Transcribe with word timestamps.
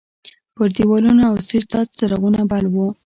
پر 0.55 0.67
دیوالونو 0.75 1.23
او 1.29 1.35
سټیج 1.45 1.63
تت 1.71 1.87
څراغونه 1.97 2.41
بل 2.51 2.65
وو. 2.73 2.87